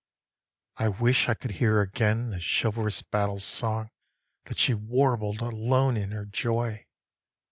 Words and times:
4. 0.77 0.85
I 0.87 0.89
wish 0.89 1.29
I 1.29 1.35
could 1.35 1.51
hear 1.51 1.79
again 1.79 2.31
The 2.31 2.39
chivalrous 2.39 3.03
battle 3.03 3.37
song 3.37 3.91
That 4.45 4.57
she 4.57 4.73
warbled 4.73 5.41
alone 5.41 5.95
in 5.95 6.09
her 6.09 6.25
joy! 6.25 6.87